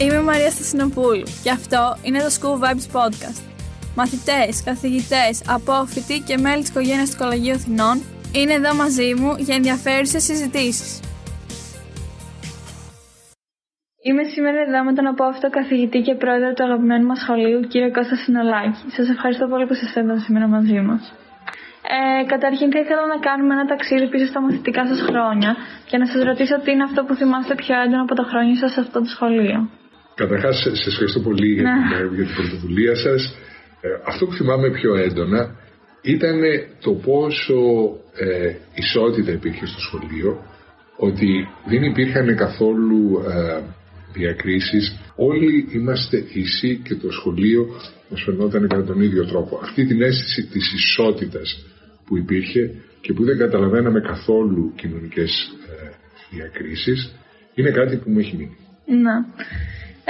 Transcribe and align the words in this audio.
Είμαι 0.00 0.14
η 0.14 0.22
Μαρία 0.22 0.50
Στασινοπούλου 0.50 1.26
και 1.42 1.50
αυτό 1.50 1.82
είναι 2.02 2.18
το 2.18 2.30
School 2.36 2.56
Vibes 2.62 2.86
Podcast. 2.96 3.40
Μαθητές, 3.96 4.62
καθηγητές, 4.64 5.34
απόφοιτοι 5.56 6.16
και 6.26 6.36
μέλη 6.44 6.60
της 6.60 6.68
οικογένειας 6.68 7.10
του 7.10 7.16
Κολεγίου 7.22 7.54
Αθηνών 7.58 7.96
είναι 8.38 8.52
εδώ 8.52 8.74
μαζί 8.82 9.14
μου 9.20 9.30
για 9.46 9.54
ενδιαφέρουσες 9.54 10.22
συζητήσεις. 10.22 10.90
Είμαι 14.06 14.24
σήμερα 14.34 14.58
εδώ 14.66 14.84
με 14.84 14.92
τον 14.92 15.06
απόφυτο 15.06 15.48
καθηγητή 15.50 16.00
και 16.06 16.14
πρόεδρο 16.14 16.52
του 16.52 16.64
αγαπημένου 16.64 17.06
μας 17.06 17.18
σχολείου, 17.18 17.60
κύριο 17.60 17.90
Κώστα 17.90 18.16
Συνολάκη. 18.16 18.82
Σας 18.96 19.08
ευχαριστώ 19.08 19.46
πολύ 19.52 19.66
που 19.66 19.72
είστε 19.72 20.00
εδώ 20.00 20.18
σήμερα 20.18 20.46
μαζί 20.46 20.80
μας. 20.88 21.02
Ε, 21.96 22.24
καταρχήν 22.32 22.72
θα 22.72 22.78
ήθελα 22.78 23.06
να 23.06 23.18
κάνουμε 23.28 23.52
ένα 23.54 23.66
ταξίδι 23.72 24.06
πίσω 24.08 24.26
στα 24.26 24.40
μαθητικά 24.40 24.86
σας 24.86 25.00
χρόνια 25.08 25.56
και 25.88 25.96
να 25.98 26.06
σας 26.06 26.22
ρωτήσω 26.22 26.60
τι 26.60 26.70
είναι 26.70 26.82
αυτό 26.82 27.04
που 27.04 27.14
θυμάστε 27.14 27.54
πιο 27.54 27.80
έντονα 27.82 28.02
από 28.02 28.14
τα 28.14 28.24
χρόνια 28.30 28.56
σας 28.56 28.72
σε 28.72 28.80
αυτό 28.80 28.98
το 29.00 29.08
σχολείο. 29.16 29.68
Καταρχάς, 30.16 30.56
σα 30.72 30.90
ευχαριστώ 30.90 31.20
πολύ 31.20 31.52
για, 31.52 31.62
Ναι. 31.62 31.98
την, 31.98 32.14
για 32.14 32.24
την 32.24 32.34
πρωτοβουλία 32.34 32.94
σας. 32.94 33.36
αυτό 34.06 34.26
που 34.26 34.32
θυμάμαι 34.32 34.70
πιο 34.70 34.94
έντονα 34.96 35.56
ήταν 36.02 36.40
το 36.80 36.92
πόσο 36.92 37.54
ε, 38.16 38.54
ισότητα 38.74 39.32
υπήρχε 39.32 39.66
στο 39.66 39.80
σχολείο, 39.80 40.42
ότι 40.96 41.28
δεν 41.68 41.82
υπήρχαν 41.82 42.36
καθόλου 42.36 43.22
ε, 43.28 43.60
διακρίσεις. 44.12 45.00
Όλοι 45.16 45.68
είμαστε 45.72 46.24
ίσοι 46.32 46.80
και 46.84 46.94
το 46.94 47.10
σχολείο 47.10 47.66
μας 48.10 48.22
φαινόταν 48.22 48.68
κατά 48.68 48.84
τον 48.84 49.00
ίδιο 49.00 49.24
τρόπο. 49.26 49.58
Αυτή 49.62 49.86
την 49.86 50.02
αίσθηση 50.02 50.42
της 50.46 50.72
ισότητας 50.72 51.66
που 52.06 52.16
υπήρχε 52.16 52.74
και 53.00 53.12
που 53.12 53.24
δεν 53.24 53.38
καταλαβαίναμε 53.38 54.00
καθόλου 54.00 54.72
κοινωνικές 54.76 55.52
ε, 55.68 55.88
διακρίσεις 56.36 57.14
είναι 57.54 57.70
κάτι 57.70 57.96
που 57.96 58.10
μου 58.10 58.18
έχει 58.18 58.36
μείνει. 58.36 58.56
Ναι. 58.86 59.14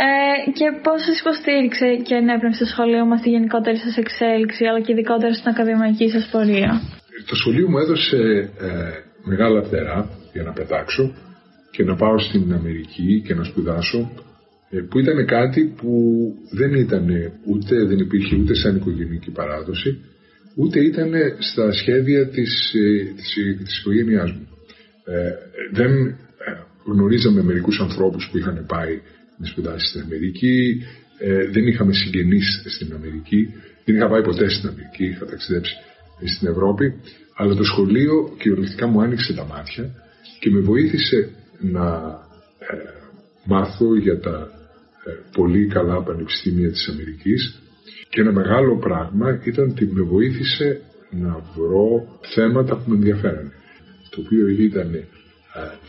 Ε, 0.04 0.50
και 0.58 0.66
πώς 0.84 0.98
σας 1.06 1.20
υποστήριξε 1.20 1.88
και 2.06 2.14
ενέπνευσε 2.14 2.64
το 2.64 2.70
σχολείο 2.70 3.04
μας 3.06 3.20
τη 3.20 3.28
γενικότερη 3.30 3.76
σας 3.76 3.96
εξέλιξη 3.96 4.64
αλλά 4.64 4.80
και 4.80 4.92
ειδικότερα 4.92 5.32
στην 5.34 5.48
ακαδημαϊκή 5.52 6.08
σας 6.10 6.28
πορεία; 6.32 6.70
Το 7.30 7.34
σχολείο 7.40 7.68
μου 7.68 7.78
έδωσε 7.78 8.20
ε, 8.60 8.70
μεγάλα 9.24 9.62
φτερά 9.62 9.98
για 10.32 10.42
να 10.42 10.52
πετάξω 10.52 11.14
και 11.70 11.84
να 11.84 11.94
πάω 11.96 12.18
στην 12.18 12.52
Αμερική 12.52 13.22
και 13.26 13.34
να 13.34 13.44
σπουδάσω 13.44 14.00
ε, 14.70 14.78
που 14.88 14.98
ήταν 14.98 15.26
κάτι 15.26 15.74
που 15.76 15.92
δεν 16.50 16.74
ήταν 16.74 17.06
ούτε 17.50 17.84
δεν 17.84 17.98
υπήρχε 17.98 18.36
ούτε 18.36 18.54
σαν 18.54 18.76
οικογενειακή 18.76 19.30
παράδοση 19.30 19.90
ούτε 20.56 20.80
ήταν 20.80 21.12
στα 21.38 21.72
σχέδια 21.72 22.28
της, 22.28 22.72
ε, 22.74 23.12
της, 23.16 23.34
της 23.64 23.78
οικογένειάς 23.78 24.32
μου. 24.32 24.48
Ε, 25.04 25.30
δεν 25.72 25.92
ε, 26.06 26.16
γνωρίζαμε 26.84 27.42
μερικούς 27.42 27.80
ανθρώπους 27.80 28.28
που 28.30 28.38
είχαν 28.38 28.64
πάει 28.68 29.00
να 29.38 29.46
σπουδάσεις 29.46 29.88
στην 29.88 30.00
Αμερική, 30.00 30.82
ε, 31.18 31.46
δεν 31.50 31.66
είχαμε 31.66 31.92
συγγενείς 31.92 32.62
στην 32.66 32.92
Αμερική, 32.94 33.54
δεν 33.84 33.96
είχα 33.96 34.08
πάει 34.08 34.22
ποτέ 34.22 34.48
στην 34.48 34.68
Αμερική, 34.68 35.04
είχα 35.04 35.26
ταξιδέψει 35.26 35.74
στην 36.24 36.48
Ευρώπη, 36.48 36.94
αλλά 37.36 37.54
το 37.54 37.64
σχολείο 37.64 38.34
κυριολεκτικά 38.38 38.86
μου 38.86 39.00
άνοιξε 39.00 39.34
τα 39.34 39.44
μάτια 39.44 39.94
και 40.40 40.50
με 40.50 40.60
βοήθησε 40.60 41.30
να 41.60 41.86
ε, 42.58 42.76
μάθω 43.44 43.96
για 43.96 44.20
τα 44.20 44.50
ε, 45.04 45.10
πολύ 45.32 45.66
καλά 45.66 46.02
πανεπιστήμια 46.02 46.70
της 46.70 46.88
Αμερικής. 46.88 47.60
Και 48.08 48.20
ένα 48.20 48.32
μεγάλο 48.32 48.78
πράγμα 48.78 49.40
ήταν 49.44 49.68
ότι 49.68 49.86
με 49.86 50.02
βοήθησε 50.02 50.80
να 51.10 51.38
βρω 51.56 52.18
θέματα 52.34 52.76
που 52.76 52.90
με 52.90 52.94
ενδιαφέρανε. 52.94 53.52
Το 54.10 54.20
οποίο 54.20 54.46
ήταν 54.48 54.94
ε, 54.94 55.04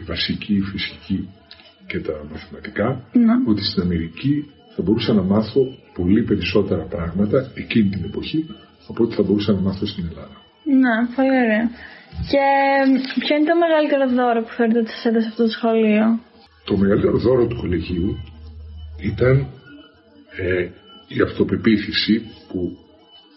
η 0.01 0.03
βασική 0.03 0.61
φυσική 0.71 1.29
και 1.87 1.99
τα 1.99 2.13
μαθηματικά 2.31 2.87
Ναι. 3.13 3.33
ότι 3.51 3.63
στην 3.63 3.81
Αμερική 3.81 4.49
θα 4.75 4.81
μπορούσα 4.81 5.13
να 5.13 5.21
μάθω 5.21 5.61
πολύ 5.93 6.23
περισσότερα 6.23 6.83
πράγματα 6.83 7.51
εκείνη 7.55 7.89
την 7.89 8.03
εποχή 8.03 8.45
από 8.87 9.03
ό,τι 9.03 9.15
θα 9.15 9.23
μπορούσα 9.23 9.51
να 9.53 9.59
μάθω 9.59 9.85
στην 9.85 10.05
Ελλάδα. 10.09 10.37
Ναι, 10.81 10.95
πολύ 11.15 11.29
ωραία. 11.45 11.65
Και 12.31 12.45
ποιο 13.21 13.35
είναι 13.35 13.49
το 13.51 13.57
μεγαλύτερο 13.63 14.05
δώρο 14.19 14.39
που 14.41 14.53
θεωρείτε 14.57 14.79
ότι 14.79 14.89
σας 14.89 15.05
έδωσε 15.05 15.27
αυτό 15.27 15.43
το 15.43 15.49
σχολείο; 15.57 16.19
Το 16.65 16.77
μεγαλύτερο 16.77 17.17
δώρο 17.17 17.47
του 17.47 17.55
κολεγίου 17.61 18.09
ήταν 19.11 19.35
ε, 20.37 20.69
η 21.07 21.21
αυτοπεποίθηση 21.27 22.15
που 22.49 22.77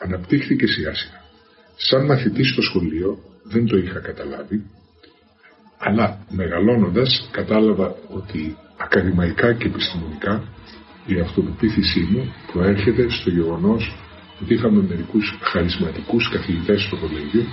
αναπτύχθηκε 0.04 0.66
σιγά 0.66 0.94
σιγά. 0.94 1.20
Σαν 1.76 2.04
μαθητής 2.04 2.48
στο 2.52 2.62
σχολείο 2.62 3.18
δεν 3.42 3.66
το 3.66 3.76
είχα 3.76 4.00
καταλάβει, 4.00 4.58
αλλά 5.80 6.18
μεγαλώνοντας 6.28 7.28
κατάλαβα 7.30 7.94
ότι 8.08 8.56
ακαδημαϊκά 8.76 9.52
και 9.52 9.66
επιστημονικά 9.66 10.42
η 11.06 11.20
αυτοπεποίθησή 11.20 12.00
μου 12.10 12.34
προέρχεται 12.52 13.10
στο 13.10 13.30
γεγονός 13.30 13.96
ότι 14.42 14.54
είχαμε 14.54 14.82
μερικούς 14.88 15.38
χαρισματικούς 15.42 16.28
καθηγητές 16.28 16.82
στο 16.82 16.96
κολέγιο 16.96 17.44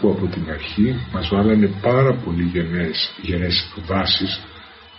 που 0.00 0.10
από 0.10 0.26
την 0.26 0.50
αρχή 0.50 0.94
μας 1.12 1.28
βάλανε 1.28 1.70
πάρα 1.82 2.14
πολύ 2.14 2.42
γενναίες, 2.42 3.14
γενναίες 3.22 3.74
βάσεις 3.86 4.40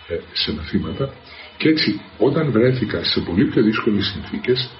ε, 0.08 0.14
σε 0.32 0.52
μαθήματα. 0.52 1.14
Και 1.56 1.68
έτσι 1.68 2.00
όταν 2.18 2.50
βρέθηκα 2.50 3.04
σε 3.04 3.20
πολύ 3.20 3.44
πιο 3.44 3.62
δύσκολες 3.62 4.06
συνθήκες 4.06 4.70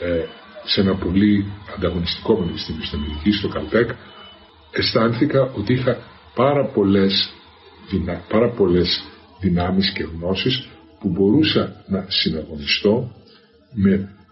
ε, 0.00 0.24
σε 0.64 0.80
ένα 0.80 0.94
πολύ 0.94 1.46
ανταγωνιστικό 1.76 2.36
πανεπιστήμιο 2.36 2.84
στην 2.84 2.98
Αμερική, 2.98 3.32
στο 3.32 3.48
Καλτέκ 3.48 3.90
αισθάνθηκα 4.70 5.42
ότι 5.42 5.72
είχα 5.72 5.98
πάρα 6.34 6.64
πολλές, 6.64 7.32
δυνα, 7.90 8.24
πάρα 8.28 8.50
πολλές 8.50 9.02
δυνάμεις 9.40 9.92
και 9.92 10.02
γνώσεις 10.02 10.68
που 11.00 11.08
μπορούσα 11.08 11.84
να 11.88 12.04
συναγωνιστώ 12.08 13.12
με 13.72 13.90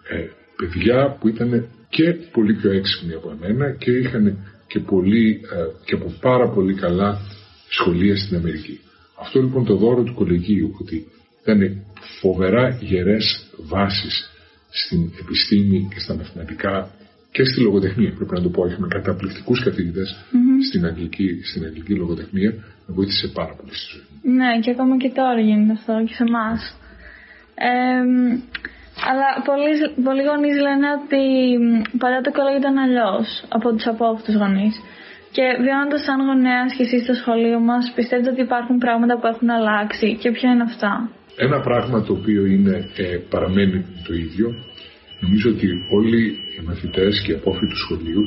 ε, 0.08 0.26
παιδιά 0.56 1.16
που 1.20 1.28
ήταν 1.28 1.68
και 1.88 2.12
πολύ 2.32 2.54
πιο 2.54 2.70
έξυπνοι 2.70 3.14
από 3.14 3.30
εμένα 3.30 3.70
και 3.70 3.90
είχαν 3.90 4.38
και, 4.66 4.78
πολύ, 4.80 5.40
ε, 5.42 5.84
και 5.84 5.94
από 5.94 6.14
πάρα 6.20 6.48
πολύ 6.48 6.74
καλά 6.74 7.20
σχολεία 7.68 8.16
στην 8.16 8.36
Αμερική. 8.36 8.80
Αυτό 9.20 9.40
λοιπόν 9.40 9.64
το 9.64 9.76
δώρο 9.76 10.02
του 10.02 10.14
κολεγίου 10.14 10.76
ότι 10.80 11.06
ήταν 11.42 11.84
φοβερά 12.20 12.78
γερές 12.80 13.50
βάσεις 13.68 14.30
στην 14.68 15.10
επιστήμη 15.20 15.88
και 15.94 16.00
στα 16.00 16.14
μαθηματικά 16.14 16.90
και 17.32 17.44
στη 17.44 17.60
λογοτεχνία. 17.60 18.12
Πρέπει 18.12 18.34
να 18.34 18.42
το 18.42 18.48
πω, 18.48 18.66
είχαμε 18.66 18.88
καταπληκτικούς 18.88 19.62
καθηγητές 19.64 20.24
στην, 20.68 20.84
αγγλική, 20.84 21.28
στην 21.50 21.64
αγγλική 21.64 21.94
λογοτεχνία. 21.94 22.50
Με 22.86 22.94
βοήθησε 22.98 23.26
πάρα 23.38 23.54
πολύ 23.58 23.74
στη 23.74 23.86
ζωή 23.92 24.04
μου. 24.06 24.12
Ναι, 24.38 24.50
και 24.62 24.70
ακόμα 24.70 24.96
και 25.02 25.10
τώρα 25.18 25.40
γίνεται 25.40 25.72
αυτό 25.78 25.92
και 26.06 26.14
σε 26.18 26.24
εμάς. 26.28 26.60
αλλά 29.10 29.28
πολλοί, 29.48 29.72
πολλοί 30.06 30.22
γονείς 30.30 30.56
λένε 30.66 30.86
ότι 30.98 31.22
μ, 31.64 31.68
παλιά 32.02 32.20
το 32.26 32.30
κολέγιο 32.36 32.60
ήταν 32.62 32.76
αλλιώς 32.84 33.26
από 33.56 33.66
τους 33.74 33.86
απόφυτους 33.92 34.34
γονείς. 34.42 34.74
Και 35.36 35.44
βιώνοντας 35.64 36.02
σαν 36.06 36.18
γονέας 36.28 36.70
και 36.76 36.82
εσείς 36.86 37.02
στο 37.06 37.14
σχολείο 37.20 37.58
μας, 37.68 37.92
πιστεύετε 37.96 38.30
ότι 38.34 38.42
υπάρχουν 38.48 38.76
πράγματα 38.84 39.14
που 39.18 39.26
έχουν 39.32 39.48
αλλάξει 39.58 40.06
και 40.20 40.30
ποια 40.36 40.48
είναι 40.52 40.66
αυτά; 40.70 40.92
Ένα 41.36 41.58
πράγμα 41.60 41.98
το 42.06 42.12
οποίο 42.18 42.42
είναι, 42.54 42.76
ε, 42.96 43.16
παραμένει 43.32 43.78
το 44.06 44.12
ίδιο, 44.24 44.46
νομίζω 45.20 45.50
ότι 45.54 45.68
όλοι 45.98 46.22
οι 46.54 46.60
μαθητές 46.66 47.22
και 47.24 47.32
οι 47.32 47.34
απόφοιτοι 47.34 47.66
του 47.72 47.80
σχολείου 47.84 48.24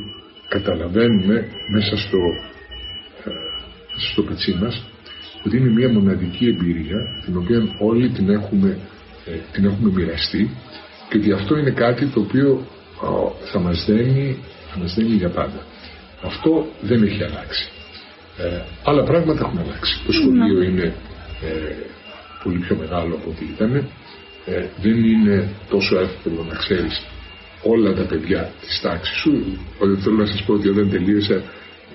καταλαβαίνουμε 0.48 1.48
μέσα 1.72 1.98
στο, 1.98 2.18
ε, 3.24 3.32
μέσα 3.94 4.12
στο 4.12 4.24
πετσί 4.24 4.58
μας 4.62 4.84
ότι 5.46 5.58
είναι 5.58 5.70
μια 5.70 5.90
μοναδική 5.90 6.48
εμπειρία 6.48 6.98
την 7.26 7.38
οποία 7.38 7.76
όλοι 7.80 8.10
την 8.10 8.30
έχουμε, 8.30 8.78
ε, 9.26 9.32
την 9.52 9.66
έχουμε 9.66 9.90
μοιραστεί 9.90 10.50
και 11.10 11.18
ότι 11.18 11.32
αυτό 11.32 11.58
είναι 11.58 11.72
κάτι 11.72 12.06
το 12.06 12.20
οποίο 12.20 12.68
ε, 13.04 13.48
θα 13.52 13.60
μας 13.60 13.86
δένει, 13.86 14.38
θα 14.72 14.80
μας 14.80 14.94
δένει 14.94 15.16
για 15.16 15.30
πάντα. 15.30 15.66
Αυτό 16.24 16.68
δεν 16.82 17.04
έχει 17.04 17.24
αλλάξει. 17.24 17.70
Ε, 18.38 18.62
άλλα 18.84 19.04
πράγματα 19.04 19.46
έχουν 19.46 19.60
αλλάξει. 19.60 20.02
Το 20.06 20.12
σχολείο 20.12 20.62
είναι 20.62 20.94
ε, 21.42 21.74
πολύ 22.44 22.58
πιο 22.58 22.76
μεγάλο 22.76 23.16
από 23.16 23.30
ό,τι 23.30 23.46
ήταν. 23.46 23.76
Ε, 24.46 24.66
δεν 24.82 25.03
είναι 25.03 25.50
τόσο 25.70 26.00
εύκολο 26.00 26.46
να 26.50 26.56
ξέρεις 26.56 27.06
όλα 27.73 27.94
τα 27.94 28.06
παιδιά 28.09 28.52
της 28.62 28.82
τάξης 28.82 29.17
σου. 29.22 29.32
Όταν 29.79 29.97
θέλω 29.97 30.16
να 30.16 30.26
σας 30.26 30.44
πω 30.46 30.53
ότι 30.53 30.67
όταν 30.70 30.90
τελείωσα 30.90 31.38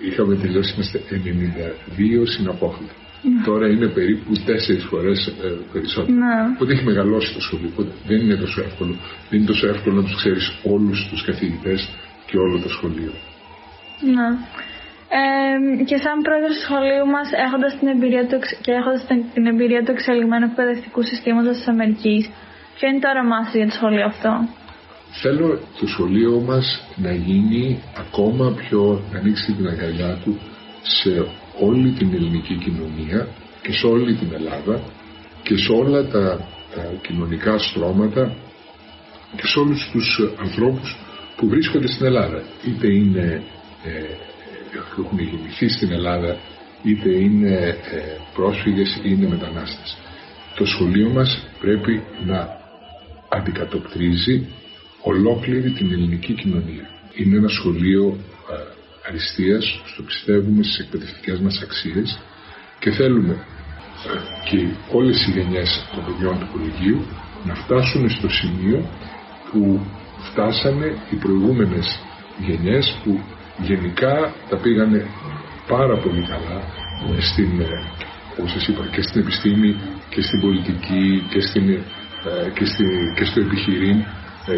είχαμε 0.08 0.34
τελειώσει 0.36 0.72
είμαστε 0.74 1.00
92 1.10 2.26
συναπόφοιτοι. 2.34 2.94
Τώρα 3.44 3.66
είναι 3.68 3.88
περίπου 3.88 4.32
τέσσερις 4.46 4.84
φορές 4.84 5.26
ε, 5.26 5.48
περισσότερο. 5.72 6.16
Ναι. 6.16 6.36
Οπότε 6.54 6.72
έχει 6.72 6.84
μεγαλώσει 6.84 7.34
το 7.34 7.40
σχολείο. 7.40 7.68
Οπότε 7.72 7.90
δεν 8.06 8.18
είναι 8.20 8.36
τόσο 8.36 8.60
εύκολο. 8.60 8.94
Δεν 9.28 9.38
είναι 9.38 9.46
τόσο 9.46 9.66
εύκολο 9.68 9.94
να 10.00 10.02
τους 10.02 10.16
ξέρεις 10.16 10.44
όλους 10.74 11.08
τους 11.10 11.24
καθηγητές 11.24 11.88
και 12.26 12.36
όλο 12.38 12.58
το 12.64 12.68
σχολείο. 12.68 13.12
Ναι. 14.16 14.28
Ε, 15.18 15.84
και 15.88 15.96
σαν 16.04 16.16
πρόεδρος 16.26 16.54
του 16.56 16.62
σχολείου 16.66 17.06
μας, 17.14 17.28
έχοντας 17.46 17.72
την 17.78 17.88
εμπειρία 17.94 18.24
του, 18.26 18.34
εξ- 18.40 18.58
και 18.64 18.72
έχοντας 18.80 19.06
την, 19.08 19.18
την 19.34 19.44
εμπειρία 19.46 19.82
του 19.84 19.90
εξελιγμένου 19.96 20.46
εκπαιδευτικού 20.50 21.00
συστήματος 21.10 21.54
της 21.56 21.66
Αμερικής, 21.68 22.22
ποιο 22.76 22.88
είναι 22.88 23.00
το 23.04 23.08
όραμά 23.14 23.38
σας 23.44 23.54
για 23.54 23.68
το 23.70 23.74
σχολείο 23.78 24.06
αυτό; 24.12 24.30
Θέλω 25.10 25.58
το 25.80 25.86
σχολείο 25.86 26.40
μας 26.40 26.86
να 26.96 27.12
γίνει 27.12 27.82
ακόμα 27.96 28.52
πιο, 28.52 29.02
να 29.12 29.18
ανοίξει 29.18 29.52
την 29.52 29.68
αγκαλιά 29.68 30.20
του 30.24 30.38
σε 30.82 31.26
όλη 31.60 31.90
την 31.90 32.14
ελληνική 32.14 32.54
κοινωνία 32.54 33.28
και 33.62 33.72
σε 33.72 33.86
όλη 33.86 34.14
την 34.14 34.32
Ελλάδα 34.32 34.82
και 35.42 35.56
σε 35.56 35.72
όλα 35.72 36.06
τα 36.06 36.48
τα 36.74 36.82
κοινωνικά 37.02 37.58
στρώματα 37.58 38.36
και 39.36 39.46
σε 39.46 39.58
όλους 39.58 39.90
τους 39.92 40.20
ανθρώπους 40.38 40.96
που 41.36 41.48
βρίσκονται 41.48 41.86
στην 41.86 42.06
Ελλάδα. 42.06 42.42
Είτε 42.66 42.86
είναι 42.86 43.42
ε, 43.84 43.90
έχουν 44.98 45.18
γεννηθεί 45.18 45.68
στην 45.68 45.92
Ελλάδα, 45.92 46.38
είτε 46.82 47.10
είναι 47.10 47.54
ε, 47.56 47.76
πρόσφυγες 48.34 48.96
είτε 48.96 49.08
είναι 49.08 49.28
μετανάστες. 49.28 49.96
Το 50.54 50.64
σχολείο 50.64 51.10
μας 51.10 51.46
πρέπει 51.60 52.02
να 52.26 52.58
αντικατοπτρίζει 53.28 54.48
ολόκληρη 55.02 55.70
την 55.70 55.92
ελληνική 55.92 56.32
κοινωνία. 56.32 56.88
Είναι 57.14 57.36
ένα 57.36 57.48
σχολείο 57.48 58.18
ε, 58.50 59.08
αριστείας, 59.08 59.82
στο 59.84 60.02
πιστεύουμε 60.02 60.62
στις 60.62 60.78
εκπαιδευτικές 60.78 61.38
μας 61.38 61.60
αξίες 61.62 62.18
και 62.78 62.90
θέλουμε 62.90 63.44
και 64.50 64.58
όλες 64.92 65.26
οι 65.26 65.30
γενιές 65.30 65.86
των 65.94 66.04
παιδιών 66.04 66.38
του 66.38 66.48
κολεγίου 66.52 67.00
να 67.44 67.54
φτάσουν 67.54 68.10
στο 68.10 68.28
σημείο 68.28 68.88
που 69.50 69.80
φτάσανε 70.30 70.96
οι 71.10 71.16
προηγούμενες 71.16 71.98
γενιές 72.46 72.98
που 73.04 73.20
γενικά 73.62 74.34
τα 74.48 74.56
πήγανε 74.56 75.06
πάρα 75.68 75.96
πολύ 75.96 76.22
καλά 76.22 76.58
στην, 77.18 77.60
ε, 77.60 77.66
όπως 78.38 78.50
σας 78.50 78.68
είπα, 78.68 78.86
και 78.92 79.02
στην 79.02 79.20
επιστήμη 79.20 79.76
και 80.08 80.22
στην 80.22 80.40
πολιτική 80.40 81.26
και, 81.30 81.40
στην, 81.40 81.68
ε, 81.70 81.78
και, 82.54 82.64
στη, 82.64 82.84
και 83.16 83.24
στο 83.24 83.40
επιχειρήν 83.40 83.98
ε, 83.98 84.04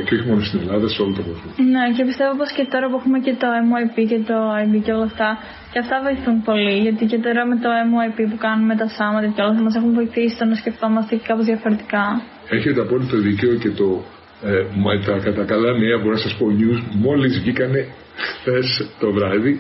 και 0.07 0.15
όχι 0.17 0.27
μόνο 0.31 0.43
στην 0.49 0.61
Ελλάδα, 0.65 0.87
σε 0.95 0.99
όλο 1.03 1.13
τον 1.19 1.25
κόσμο. 1.29 1.49
Ναι, 1.73 1.85
και 1.97 2.03
πιστεύω 2.09 2.33
πως 2.41 2.51
και 2.57 2.65
τώρα 2.73 2.87
που 2.91 2.97
έχουμε 3.01 3.19
και 3.27 3.35
το 3.43 3.47
MYP 3.69 3.97
και 4.13 4.21
το 4.31 4.39
IB 4.63 4.73
και 4.85 4.93
όλα 4.97 5.09
αυτά, 5.13 5.29
και 5.73 5.79
αυτά 5.85 5.97
βοηθούν 6.07 6.37
πολύ. 6.49 6.75
Γιατί 6.85 7.03
και 7.11 7.19
τώρα 7.27 7.43
με 7.51 7.57
το 7.65 7.69
MYP 7.89 8.19
που 8.31 8.39
κάνουμε 8.47 8.75
τα 8.83 8.89
σάματα 8.97 9.29
και 9.35 9.41
όλα 9.45 9.55
θα 9.59 9.63
μας 9.67 9.75
έχουν 9.79 9.93
βοηθήσει 9.99 10.35
στο 10.37 10.45
να 10.51 10.57
σκεφτόμαστε 10.63 11.11
και 11.17 11.25
κάπως 11.31 11.45
διαφορετικά. 11.53 12.05
Έχετε 12.57 12.81
απόλυτο 12.87 13.17
δικαίω 13.29 13.55
και 13.65 13.71
το 13.81 13.89
ε, 14.51 14.99
τα 15.07 15.15
κατά 15.27 15.45
καλά 15.53 15.71
νέα, 15.83 15.97
μπορώ 16.01 16.15
να 16.19 16.23
σας 16.27 16.35
πω 16.39 16.47
news, 16.61 16.81
μόλις 17.05 17.33
βγήκανε 17.41 17.81
χθες 18.27 18.67
το 19.01 19.13
βράδυ 19.17 19.53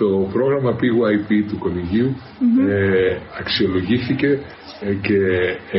το 0.00 0.08
πρόγραμμα 0.32 0.72
PYP 0.80 1.30
του 1.48 1.58
κολεγιου 1.58 2.08
ε, 2.68 3.16
αξιολογήθηκε 3.40 4.30
ε, 4.80 4.92
και 5.06 5.18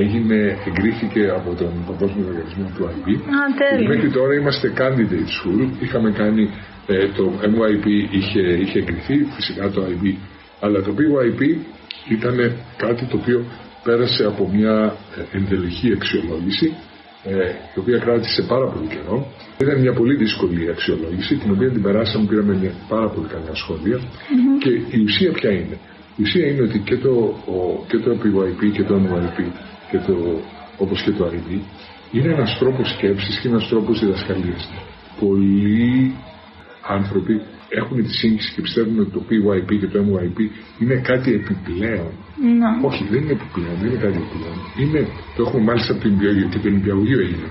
έγινε, 0.02 0.40
εγκρίθηκε 0.68 1.24
από 1.38 1.50
τον 1.62 1.72
Παγκόσμιο 1.88 2.26
Οργανισμό 2.28 2.72
του 2.76 2.84
IB. 2.94 3.08
Α, 3.38 3.88
Μέχρι 3.88 4.10
τώρα 4.18 4.34
είμαστε 4.34 4.74
candidate 4.80 5.30
school. 5.38 5.62
Είχαμε 5.84 6.12
κάνει 6.12 6.44
ε, 6.88 7.08
το 7.18 7.24
MYP 7.54 7.86
είχε, 8.12 8.42
είχε 8.42 8.80
εγκριθεί, 8.80 9.16
φυσικά 9.36 9.70
το 9.70 9.82
IB. 9.94 10.16
Αλλά 10.60 10.82
το 10.82 10.92
PYP 10.98 11.42
ήταν 12.10 12.36
κάτι 12.78 13.06
το 13.06 13.18
οποίο 13.22 13.46
πέρασε 13.84 14.24
από 14.26 14.50
μια 14.54 14.96
ε, 15.18 15.38
ενδελεχή 15.38 15.94
αξιολόγηση 15.94 16.76
ε, 17.24 17.34
η 17.76 17.80
οποία 17.80 17.98
κράτησε 17.98 18.42
πάρα 18.48 18.68
πολύ 18.72 18.88
καιρό. 18.88 19.28
Ήταν 19.62 19.80
μια 19.80 19.94
πολύ 19.94 20.16
δύσκολη 20.16 20.70
αξιολόγηση, 20.70 21.36
την 21.36 21.52
οποία 21.52 21.70
την 21.72 21.82
περάσαμε, 21.82 22.26
πήραμε 22.26 22.54
μια 22.56 22.74
πάρα 22.88 23.10
πολύ 23.10 23.28
καλά 23.28 23.54
σχόλια. 23.54 24.00
Και 24.60 24.70
η 24.98 25.00
ουσία 25.04 25.32
ποια 25.32 25.52
είναι; 25.52 25.78
Η 26.16 26.22
ουσία 26.22 26.46
είναι 26.48 26.62
ότι 26.62 26.80
και 26.80 26.98
το, 26.98 27.14
ο, 27.56 27.86
και 27.88 27.98
το 27.98 28.12
PYP 28.22 28.72
και 28.74 28.84
το 28.84 28.96
NYP 29.06 29.40
και 29.92 29.98
το, 30.08 30.16
όπως 30.78 31.02
και 31.04 31.12
το 31.12 31.32
RD 31.34 31.60
είναι 32.12 32.34
ένας 32.34 32.58
τρόπος 32.60 32.90
σκέψης 32.90 33.40
και 33.40 33.48
ένας 33.48 33.68
τρόπος 33.68 34.00
διδασκαλίας. 34.00 34.70
Πολλοί 35.20 36.16
άνθρωποι 36.88 37.42
έχουν 37.80 38.04
τη 38.04 38.14
σύγχυση 38.14 38.54
και 38.54 38.62
πιστεύουν 38.62 39.00
ότι 39.00 39.12
το 39.12 39.22
PYP 39.30 39.70
και 39.80 39.88
το 39.88 40.00
MYP 40.08 40.40
είναι 40.82 40.96
κάτι 41.10 41.30
επιπλέον. 41.40 42.12
Ναι. 42.60 42.72
Όχι, 42.90 43.04
δεν 43.12 43.22
είναι 43.24 43.36
επιπλέον, 43.40 43.76
δεν 43.80 43.88
είναι 43.90 44.02
κάτι 44.06 44.18
επιπλέον. 44.24 44.58
Είναι, 44.82 45.02
το 45.36 45.40
έχουμε 45.46 45.64
μάλιστα 45.70 45.92
από 45.94 46.02
την 46.02 46.14
και 46.52 46.60
το 46.64 46.70
νηπιαγωγείο 46.70 47.20
έγινε. 47.26 47.48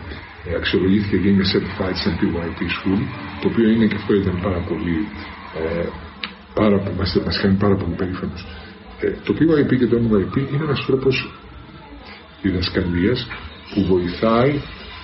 Ε, 0.46 0.54
αξιολογήθηκε 0.60 1.16
και 1.22 1.28
είναι 1.28 1.44
certified 1.52 1.96
σαν 2.02 2.12
PYP 2.20 2.60
school, 2.76 3.00
το 3.40 3.48
οποίο 3.48 3.68
είναι 3.70 3.86
και 3.86 3.96
αυτό 4.00 4.14
ήταν 4.14 4.36
πάρα 4.42 4.60
πολύ. 4.68 4.96
Ε, 5.60 5.86
πάρα, 6.54 6.76
μας, 6.98 7.20
μας 7.24 7.40
κάνει 7.42 7.56
πάρα 7.64 7.76
πολύ 7.76 7.94
περήφανος. 8.00 8.46
Ε, 9.00 9.10
το 9.24 9.32
PYP 9.38 9.70
και 9.78 9.86
το 9.86 9.96
MYP 10.06 10.36
είναι 10.36 10.64
ένας 10.68 10.84
τρόπος 10.86 11.14
διδασκαλίας 12.42 13.28
που 13.74 13.80
βοηθάει 13.84 14.52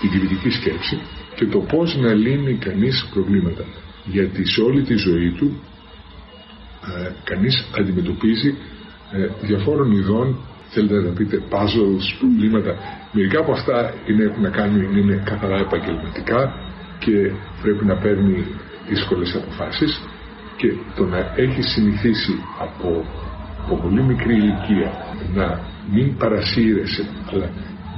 την 0.01 0.11
κριτική 0.11 0.51
σκέψη 0.51 0.97
και 1.37 1.47
το 1.47 1.59
πώς 1.59 1.97
να 1.97 2.13
λύνει 2.15 2.55
κανείς 2.55 3.09
προβλήματα 3.13 3.65
γιατί 4.07 4.47
σε 4.47 4.61
όλη 4.61 4.83
τη 4.83 4.95
ζωή 4.95 5.31
του 5.31 5.63
ε, 6.97 7.11
κανείς 7.25 7.67
αντιμετωπίζει 7.79 8.55
ε, 9.13 9.47
διαφόρων 9.47 9.93
ειδών 9.93 10.39
θέλετε 10.69 11.01
να 11.09 11.13
πείτε 11.15 11.43
puzzles, 11.51 12.07
προβλήματα. 12.19 12.75
Μερικά 13.13 13.39
από 13.41 13.53
αυτά 13.53 13.95
είναι, 14.09 14.25
έχουν 14.25 14.43
να 14.43 14.51
κάνουν 14.51 14.97
είναι 14.97 15.23
καθαρά 15.25 15.59
επαγγελματικά 15.59 16.55
και 16.99 17.31
πρέπει 17.63 17.85
να 17.85 17.97
παίρνει 17.97 18.45
δύσκολες 18.89 19.35
αποφάσεις 19.35 20.01
και 20.57 20.73
το 20.97 21.05
να 21.05 21.33
έχει 21.37 21.63
συνηθίσει 21.63 22.35
από, 22.59 23.05
από 23.65 23.77
πολύ 23.77 24.03
μικρή 24.03 24.35
ηλικία 24.35 24.91
να 25.35 25.61
μην 25.93 26.17
παρασύρεσαι 26.17 27.05
αλλά 27.33 27.51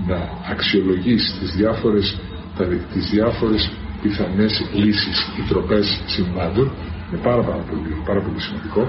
να 0.06 0.18
αξιολογείς 0.50 1.36
τις 1.40 1.50
διάφορες, 1.56 2.20
τα, 2.56 2.64
τις 2.64 3.10
διάφορες 3.10 3.72
πιθανές 4.02 4.52
λύσεις 4.74 5.18
ή 5.38 5.42
τροπές 5.48 6.02
συμβάντων 6.06 6.66
είναι 7.08 7.20
πάρα, 7.22 7.42
πάρα, 7.42 7.62
πολύ, 7.70 8.02
πάρα 8.06 8.20
πολύ 8.20 8.40
σημαντικό 8.40 8.82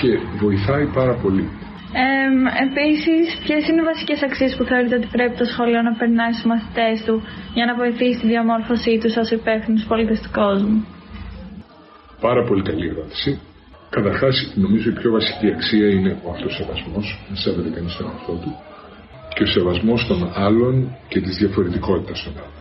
και 0.00 0.10
βοηθάει 0.42 0.86
πάρα 1.00 1.14
πολύ. 1.22 1.44
Ε, 1.92 2.06
Επίσης, 2.66 3.24
ποιες 3.44 3.62
είναι 3.68 3.80
οι 3.82 3.88
βασικές 3.92 4.22
αξίες 4.22 4.56
που 4.56 4.64
θεωρείτε 4.64 4.96
ότι 4.96 5.08
πρέπει 5.16 5.36
το 5.36 5.44
σχολείο 5.44 5.82
να 5.82 5.92
περνάει 6.00 6.32
στους 6.32 6.44
μαθητές 6.52 6.96
του 7.06 7.22
για 7.56 7.64
να 7.68 7.74
βοηθήσει 7.74 8.18
τη 8.20 8.26
διαμόρφωσή 8.26 8.98
τους 9.02 9.16
ως 9.16 9.30
υπεύθυνους 9.30 9.84
πολίτες 9.90 10.20
του 10.20 10.30
κόσμου; 10.32 10.86
Πάρα 12.20 12.42
πολύ 12.48 12.62
καλή 12.62 12.86
ερώτηση. 12.88 13.40
Καταρχάς, 13.90 14.52
νομίζω 14.54 14.90
η 14.90 14.92
πιο 15.00 15.10
βασική 15.10 15.46
αξία 15.54 15.88
είναι 15.96 16.12
ο 16.24 16.30
αυτοσεβασμός, 16.30 17.06
να 17.28 17.36
σέβεται 17.36 17.70
κανείς 17.76 17.96
τον 17.96 18.06
εαυτό 18.06 18.32
του 18.32 18.52
και 19.34 19.42
ο 19.42 19.46
σεβασμός 19.46 20.06
των 20.06 20.32
άλλων 20.34 20.96
και 21.08 21.20
της 21.20 21.36
διαφορετικότητας 21.36 22.22
των 22.24 22.32
άλλων. 22.42 22.58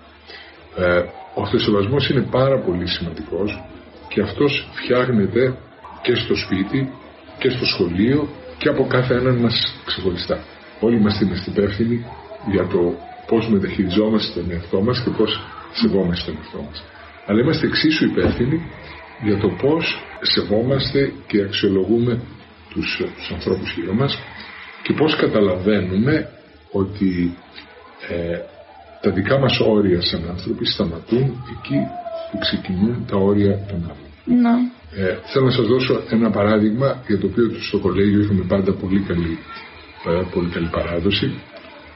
Ε, 0.95 1.03
ο 1.37 1.41
αυτοσεβασμός 1.41 2.09
είναι 2.09 2.21
πάρα 2.31 2.59
πολύ 2.59 2.87
σημαντικός 2.87 3.63
και 4.07 4.21
αυτός 4.21 4.69
φτιάχνεται 4.73 5.57
και 6.01 6.15
στο 6.15 6.35
σπίτι 6.35 6.91
και 7.37 7.49
στο 7.49 7.65
σχολείο 7.65 8.29
και 8.57 8.69
από 8.69 8.87
κάθε 8.87 9.13
έναν 9.15 9.35
μας 9.35 9.81
ξεχωριστά. 9.85 10.43
Όλοι 10.79 10.95
είμαστε 10.95 11.27
υπεύθυνοι 11.45 12.05
για 12.51 12.67
το 12.67 12.93
πώς 13.27 13.49
μεταχειριζόμαστε 13.49 14.39
τον 14.39 14.51
εαυτό 14.51 14.81
μας 14.81 15.01
και 15.03 15.09
πώς 15.09 15.41
σεβόμαστε 15.73 16.31
τον 16.31 16.39
εαυτό 16.41 16.61
μας. 16.61 16.83
Αλλά 17.25 17.41
είμαστε 17.41 17.67
εξίσου 17.67 18.05
υπεύθυνοι 18.05 18.61
για 19.23 19.37
το 19.37 19.47
πώς 19.47 20.03
σεβόμαστε 20.21 21.11
και 21.27 21.41
αξιολογούμε 21.41 22.21
τους, 22.69 23.01
τους 23.15 23.31
ανθρώπους 23.31 23.73
γύρω 23.75 23.93
μας 23.93 24.19
και 24.83 24.93
πώς 24.93 25.15
καταλαβαίνουμε 25.15 26.29
ότι 26.71 27.37
ε, 28.09 28.39
τα 29.01 29.11
δικά 29.11 29.39
μας 29.39 29.59
όρια 29.59 30.01
σαν 30.01 30.29
άνθρωποι 30.29 30.65
σταματούν 30.65 31.43
εκεί 31.55 31.79
που 32.31 32.37
ξεκινούν 32.37 33.05
τα 33.09 33.17
όρια 33.17 33.65
των 33.67 33.83
άλλων. 33.83 34.41
Ναι. 34.41 34.55
Ε, 35.03 35.17
θέλω 35.25 35.45
να 35.45 35.51
σας 35.51 35.67
δώσω 35.67 36.01
ένα 36.09 36.29
παράδειγμα 36.29 37.03
για 37.07 37.19
το 37.19 37.27
οποίο 37.27 37.51
στο 37.59 37.79
κολέγιο 37.79 38.19
είχαμε 38.19 38.43
πάντα 38.47 38.73
πολύ 38.73 38.99
καλή, 38.99 39.37
ε, 40.05 40.23
πολύ 40.33 40.49
καλή 40.49 40.69
παράδοση 40.71 41.41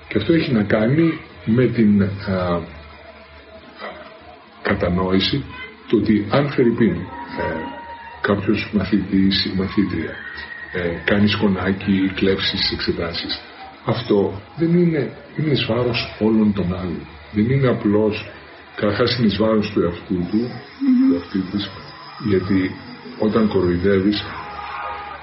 και 0.07 0.17
αυτό 0.17 0.33
έχει 0.33 0.51
να 0.51 0.63
κάνει 0.63 1.19
με 1.45 1.65
την 1.65 2.03
α, 2.03 2.07
κατανόηση 4.61 5.43
το 5.89 5.97
ότι 5.97 6.27
αν 6.29 6.49
Φερρυπίν 6.49 6.91
ε, 6.91 6.99
κάποιος 8.21 8.69
μαθητής 8.73 9.45
ή 9.45 9.53
μαθήτρια 9.57 10.11
ε, 10.73 11.03
κάνει 11.05 11.27
σκονάκι, 11.27 12.11
κλέψεις 12.15 12.71
εξετάσεις 12.71 13.41
αυτό 13.85 14.41
δεν 14.57 14.77
είναι, 14.77 15.11
είναι 15.37 15.51
εις 15.51 15.65
βάρος 15.65 16.15
όλων 16.19 16.53
των 16.53 16.73
άλλων. 16.73 17.07
Δεν 17.31 17.49
είναι 17.49 17.67
απλώς, 17.67 18.29
καταρχάς 18.75 19.17
είναι 19.17 19.27
εις 19.27 19.37
βάρος 19.37 19.71
του 19.71 19.81
εαυτού 19.81 20.15
του, 20.15 20.41
mm-hmm. 20.47 21.07
του 21.07 21.13
εαυτού 21.13 21.39
της, 21.51 21.69
γιατί 22.29 22.71
όταν 23.19 23.47
κοροϊδεύεις, 23.47 24.23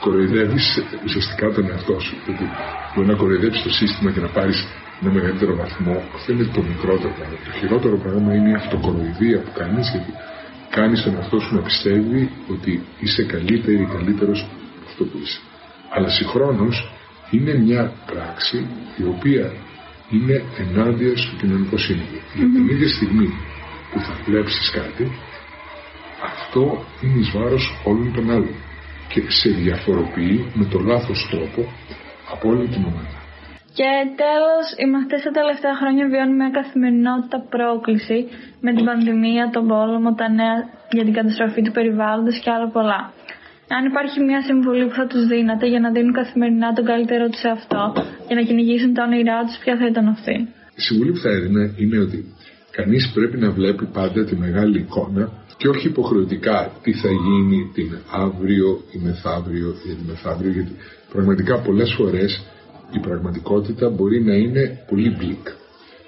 κοροϊδεύεις 0.00 0.82
ουσιαστικά 1.04 1.52
τον 1.52 1.70
εαυτό 1.70 2.00
σου. 2.00 2.16
Γιατί 2.24 2.44
μπορεί 2.94 3.06
να 3.06 3.14
κοροϊδέψεις 3.14 3.62
το 3.62 3.70
σύστημα 3.70 4.10
και 4.10 4.20
να 4.20 4.28
πάρεις 4.28 4.66
ένα 5.02 5.12
μεγαλύτερο 5.12 5.56
βαθμό. 5.56 6.02
Αυτό 6.14 6.32
είναι 6.32 6.44
το 6.44 6.62
μικρότερο 6.62 7.12
πράγμα. 7.18 7.36
Το 7.44 7.52
χειρότερο 7.58 7.96
πράγμα 7.96 8.34
είναι 8.34 8.50
η 8.50 8.54
αυτοκοροϊδία 8.54 9.38
που 9.40 9.52
κάνεις, 9.54 9.90
γιατί 9.90 10.12
κάνεις 10.70 11.02
τον 11.02 11.14
εαυτό 11.14 11.40
σου 11.40 11.54
να 11.54 11.62
πιστεύει 11.62 12.30
ότι 12.50 12.82
είσαι 12.98 13.22
καλύτερη 13.24 13.82
ή 13.82 13.88
καλύτερος 13.96 14.40
από 14.42 14.86
αυτό 14.88 15.04
που 15.04 15.18
είσαι. 15.22 15.40
Αλλά 15.94 16.08
συγχρόνως 16.08 16.92
είναι 17.30 17.54
μια 17.58 17.92
πράξη 18.06 18.66
η 18.97 19.04
οποία 19.04 19.52
είναι 20.11 20.37
ενάντια 20.58 21.16
στο 21.16 21.37
κοινωνικό 21.40 21.76
σύνολο. 21.78 22.18
Mm-hmm. 22.18 22.37
Για 22.37 22.47
την 22.54 22.68
ίδια 22.68 22.88
στιγμή 22.88 23.28
που 23.90 23.99
θα 24.00 24.12
βλέψεις 24.25 24.70
κάτι, 24.70 25.04
αυτό 26.30 26.85
είναι 27.02 27.18
εις 27.18 27.30
βάρος 27.35 27.64
όλων 27.85 28.12
των 28.14 28.30
άλλων 28.30 28.54
και 29.08 29.20
σε 29.28 29.49
διαφοροποιεί 29.50 30.52
με 30.54 30.64
το 30.64 30.78
λάθος 30.78 31.28
τρόπο 31.30 31.73
από 32.32 32.49
όλη 32.49 32.68
την 32.68 32.85
ομάδα. 32.85 33.16
Και 33.78 33.90
τέλος, 34.25 34.66
οι 34.80 34.87
μαθητές 34.92 35.23
τα 35.23 35.30
τελευταία 35.38 35.75
χρόνια 35.80 36.04
βιώνουν 36.12 36.37
μια 36.42 36.50
καθημερινότητα 36.58 37.38
πρόκληση 37.54 38.18
με 38.64 38.70
την 38.75 38.85
πανδημία, 38.88 39.44
τον 39.54 39.64
πόλεμο, 39.73 40.14
τα 40.20 40.28
νέα 40.38 40.56
για 40.97 41.04
την 41.04 41.14
καταστροφή 41.18 41.61
του 41.62 41.73
περιβάλλοντος 41.76 42.37
και 42.42 42.50
άλλα 42.50 42.68
πολλά. 42.76 43.00
Αν 43.76 43.84
υπάρχει 43.90 44.18
μια 44.28 44.40
συμβουλή 44.42 44.84
που 44.87 44.94
θα 45.00 45.06
τους 45.06 45.26
δίνατε 45.26 45.66
για 45.72 45.80
να 45.80 45.90
δίνουν 45.90 46.12
καθημερινά 46.12 46.72
τον 46.72 46.84
καλύτερο 46.84 47.28
τους 47.28 47.40
σε 47.40 47.48
αυτό, 47.48 47.80
για 48.26 48.37
να 48.38 48.42
κυνηγήσουν 48.42 48.92
τα 48.94 49.02
όνειρά 49.08 49.38
τους, 49.46 49.56
ποια 49.62 49.76
θα 49.80 49.87
ήταν 49.87 50.08
αυτή; 50.08 50.34
Η 50.78 50.80
συμβουλή 50.87 51.10
που 51.12 51.22
θα 51.25 51.30
έδινα 51.30 51.62
είναι 51.76 51.98
ότι 51.98 52.18
κανείς 52.70 53.10
πρέπει 53.14 53.37
να 53.44 53.50
βλέπει 53.50 53.84
πάντα 53.98 54.25
τη 54.25 54.37
μεγάλη 54.37 54.78
εικόνα 54.78 55.25
και 55.58 55.68
όχι 55.68 55.87
υποχρεωτικά 55.87 56.72
τι 56.82 56.92
θα 56.92 57.10
γίνει 57.26 57.70
την 57.75 57.90
αύριο 58.10 58.68
ή 58.94 58.98
μεθαύριο 59.06 59.68
ή 59.88 59.94
την 59.94 60.04
μεθαύριο 60.06 60.50
γιατί 60.50 60.72
πραγματικά 61.12 61.58
πολλές 61.58 61.94
φορές 61.96 62.30
η 62.96 62.98
πραγματικότητα 62.98 63.88
μπορεί 63.90 64.25
να 64.25 64.34
είναι 64.34 64.84
πολύ 64.88 65.10
μπλικ. 65.16 65.46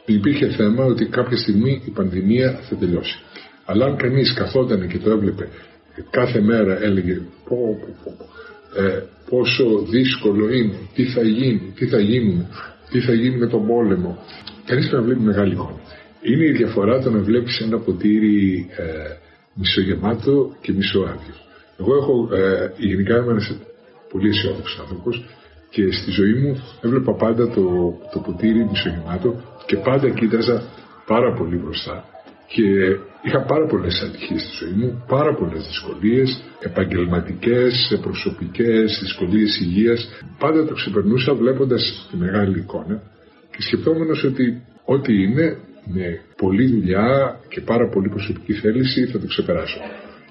Υπήρχε 0.07 0.49
θέμα 0.49 0.85
ότι 0.85 1.05
κάποια 1.07 1.37
στιγμή 1.37 1.83
η 1.87 1.91
πανδημία 1.91 2.59
θα 2.69 2.77
τελειώσει. 2.77 3.19
Αλλά 3.65 3.85
αν 3.85 3.97
κανείς 3.97 4.35
καθόταν 4.35 4.89
και 4.89 4.99
το 4.99 5.11
έβλεπε 5.11 5.49
κάθε 6.11 6.41
μέρα 6.41 6.83
έλεγε 6.83 7.21
πω, 7.49 7.57
πω, 7.81 7.95
πω, 8.05 8.27
ε, 8.83 9.03
πόσο 9.29 9.79
δύσκολο 9.91 10.53
είναι, 10.53 10.79
τι 10.95 11.05
θα 11.05 11.23
γίνει, 11.23 11.73
τι 11.75 11.87
θα 11.87 12.01
γίνουμε, 12.01 12.47
τι 12.91 13.01
θα 13.01 13.13
γίνει 13.13 13.37
με 13.37 13.47
τον 13.47 13.67
πόλεμο. 13.67 14.19
Κανείς 14.65 14.89
πρέπει 14.89 15.03
να 15.03 15.09
βλέπει 15.09 15.21
μεγάλη 15.21 15.53
εικόνα. 15.53 15.81
Είναι 16.23 16.45
η 16.45 16.53
διαφορά 16.53 17.03
το 17.03 17.11
να 17.11 17.19
βλέπεις 17.19 17.61
ένα 17.61 17.79
ποτήρι 17.79 18.67
ε, 18.77 18.85
μισογεμάτο 19.55 20.57
και 20.61 20.73
μισοάδιο. 20.73 21.35
Εγώ 21.79 21.97
έχω, 21.97 22.35
ε, 22.35 22.73
γενικά 22.77 23.17
είμαι 23.17 23.31
ένας 23.31 23.57
πολύ 24.13 24.29
αισιόδοξος 24.29 24.81
άνθρωπος 24.81 25.25
και 25.71 25.93
στη 25.93 26.11
ζωή 26.11 26.35
μου 26.35 26.63
έβλεπα 26.81 27.15
πάντα 27.15 27.49
το, 27.49 27.95
το 28.13 28.19
ποτήρι 28.19 28.67
μισογεμάτο 28.71 29.43
και 29.67 29.77
πάντα 29.77 30.09
κοίταζα 30.11 30.63
πάρα 31.07 31.35
πολύ 31.35 31.57
μπροστά. 31.57 32.05
Και 32.55 32.67
είχα 33.23 33.41
πάρα 33.53 33.67
πολλές 33.67 34.03
ατυχίες 34.07 34.43
στη 34.43 34.65
ζωή 34.65 34.73
μου, 34.73 35.05
πάρα 35.09 35.35
πολλές 35.35 35.67
δυσκολίες, 35.67 36.43
επαγγελματικές, 36.61 37.99
προσωπικές, 38.03 38.99
δυσκολίες 39.03 39.61
υγείας. 39.61 40.09
Πάντα 40.39 40.65
το 40.65 40.75
ξεπερνούσα 40.75 41.35
βλέποντας 41.35 42.09
τη 42.11 42.17
μεγάλη 42.17 42.59
εικόνα 42.59 43.03
και 43.51 43.63
σκεφτόμενος 43.63 44.25
ότι 44.25 44.63
ό,τι 44.85 45.23
είναι 45.23 45.57
με 45.85 46.21
πολλή 46.37 46.67
δουλειά 46.67 47.41
και 47.49 47.61
πάρα 47.61 47.89
πολύ 47.89 48.09
προσωπική 48.09 48.53
θέληση 48.53 49.07
θα 49.07 49.19
το 49.19 49.27
ξεπεράσω. 49.27 49.81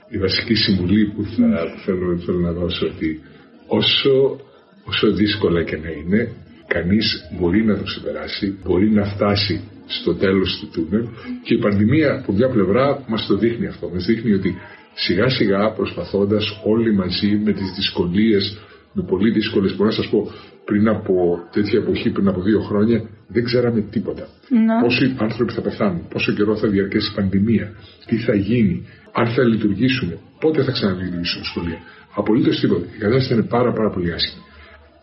Η 0.09 0.17
βασική 0.17 0.55
συμβουλή 0.55 1.05
που 1.15 1.23
θα 1.23 1.73
θέλω, 1.85 2.17
θέλω 2.17 2.39
να 2.39 2.51
δώσω 2.51 2.85
ότι 2.85 3.21
όσο 3.67 4.39
όσο 4.83 5.11
δύσκολα 5.11 5.63
και 5.63 5.77
να 5.77 5.89
είναι, 5.89 6.31
κανείς 6.67 7.29
μπορεί 7.39 7.65
να 7.65 7.77
το 7.77 7.83
ξεπεράσει, 7.83 8.57
μπορεί 8.63 8.89
να 8.89 9.05
φτάσει 9.05 9.61
στο 9.97 10.15
τέλος 10.15 10.57
του 10.59 10.67
τούνελ 10.73 11.05
και 11.43 11.53
η 11.53 11.57
πανδημία 11.57 12.19
από 12.19 12.33
μια 12.33 12.49
πλευρά 12.49 13.03
μας 13.07 13.25
το 13.27 13.35
δείχνει 13.37 13.67
αυτό. 13.67 13.89
Μας 13.93 14.05
δείχνει 14.05 14.33
ότι 14.33 14.55
σιγά 14.93 15.29
σιγά 15.29 15.71
προσπαθώντας 15.71 16.61
όλοι 16.63 16.93
μαζί 16.95 17.41
με 17.45 17.51
τις 17.53 17.71
δυσκολίες, 17.75 18.57
με 18.93 19.03
πολύ 19.03 19.31
δύσκολες, 19.31 19.75
μπορώ 19.75 19.89
να 19.89 19.95
σας 19.95 20.07
πω 20.09 20.31
πριν 20.65 20.87
από 20.87 21.13
τέτοια 21.51 21.79
εποχή, 21.79 22.09
πριν 22.09 22.27
από 22.27 22.41
δύο 22.41 22.59
χρόνια, 22.59 23.09
δεν 23.27 23.43
ξέραμε 23.43 23.81
τίποτα. 23.81 24.27
Ναι. 24.49 24.81
Πόσοι 24.81 25.15
άνθρωποι 25.17 25.53
θα 25.53 25.61
πεθάνουν, 25.61 26.07
πόσο 26.09 26.33
καιρό 26.33 26.55
θα 26.57 26.67
διαρκέσει 26.67 27.11
η 27.11 27.15
πανδημία, 27.15 27.71
τι 28.05 28.17
θα 28.17 28.35
γίνει, 28.35 28.87
αν 29.11 29.27
θα 29.27 29.43
λειτουργήσουν, 29.43 30.09
πότε 30.39 30.63
θα 30.63 30.71
ξαναλειτουργήσουν 30.71 31.43
σχολεία. 31.43 31.79
Απολύτως 32.15 32.59
τίποτα. 32.59 32.85
Η 32.95 32.97
κατάσταση 32.97 33.33
είναι 33.33 33.43
πάρα, 33.43 33.71
πάρα 33.73 33.89
πολύ 33.89 34.13
άσχημη. 34.13 34.43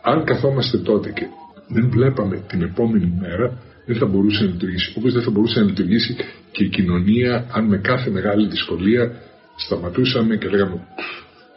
Αν 0.03 0.25
καθόμαστε 0.25 0.79
τότε 0.79 1.11
και 1.11 1.27
δεν 1.69 1.91
βλέπαμε 1.91 2.45
την 2.49 2.63
επόμενη 2.63 3.13
μέρα, 3.21 3.59
δεν 3.87 3.97
θα 3.97 4.07
μπορούσε 4.07 4.45
να 4.45 4.51
λειτουργήσει. 4.51 4.95
Όπως 4.99 5.13
δεν 5.13 5.23
θα 5.23 5.31
μπορούσε 5.31 5.61
να 5.61 5.67
λειτουργήσει 5.67 6.17
και 6.51 6.65
η 6.65 6.69
κοινωνία, 6.69 7.47
αν 7.53 7.65
με 7.65 7.79
κάθε 7.79 8.11
μεγάλη 8.11 8.49
δυσκολία 8.49 9.13
σταματούσαμε 9.57 10.37
και 10.37 10.49
λέγαμε 10.49 10.87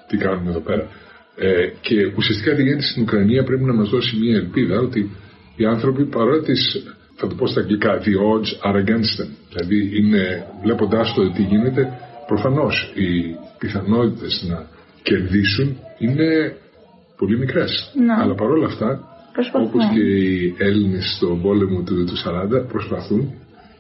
τι 0.07 0.17
κάνουμε 0.17 0.49
εδώ 0.49 0.59
πέρα. 0.59 0.87
Ε, 1.35 1.67
και 1.81 1.95
ουσιαστικά 2.17 2.55
τι 2.55 2.63
γίνεται 2.63 2.81
στην 2.81 3.01
Ουκρανία 3.01 3.43
πρέπει 3.43 3.63
να 3.63 3.73
μας 3.73 3.89
δώσει 3.89 4.17
μια 4.17 4.35
ελπίδα 4.35 4.79
ότι 4.79 5.11
οι 5.55 5.65
άνθρωποι 5.65 6.05
παρότι 6.05 6.53
θα 7.15 7.27
το 7.27 7.35
πω 7.35 7.47
στα 7.47 7.59
αγγλικά, 7.61 8.01
the 8.05 8.13
odds 8.31 8.49
are 8.67 8.77
against 8.83 9.13
them. 9.19 9.29
Δηλαδή 9.49 9.97
είναι, 9.97 10.45
βλέποντάς 10.63 11.13
το 11.13 11.31
τι 11.31 11.41
γίνεται, 11.41 11.87
προφανώς 12.27 12.91
οι 12.95 13.35
πιθανότητες 13.57 14.45
να 14.47 14.67
κερδίσουν 15.03 15.77
είναι 15.97 16.55
πολύ 17.17 17.37
μικρές. 17.37 17.91
Αλλά 18.21 18.35
παρόλα 18.35 18.65
αυτά, 18.65 19.08
όπως 19.53 19.83
και 19.93 19.99
οι 19.99 20.55
Έλληνες 20.57 21.13
στον 21.15 21.41
πόλεμο 21.41 21.81
του, 21.81 22.05
του 22.05 22.17
40, 22.63 22.67
προσπαθούν 22.67 23.33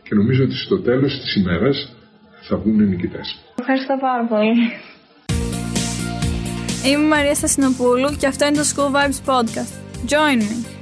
και 0.03 0.15
νομίζω 0.15 0.43
ότι 0.43 0.55
στο 0.55 0.79
τέλος 0.79 1.19
της 1.19 1.35
ημέρας 1.35 1.95
θα 2.41 2.57
βγουν 2.57 2.87
νικητές. 2.89 3.39
Ευχαριστώ 3.55 3.97
πάρα 4.01 4.25
πολύ. 4.25 4.55
Είμαι 6.85 7.03
η 7.05 7.07
Μαρία 7.07 7.35
Στασινοπούλου 7.35 8.15
και 8.19 8.27
αυτό 8.27 8.45
είναι 8.45 8.55
το 8.55 8.65
School 8.75 8.91
Vibes 8.95 9.21
Podcast. 9.29 9.73
Join 10.11 10.39
me! 10.41 10.78